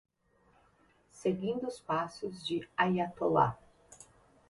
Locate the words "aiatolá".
2.75-3.55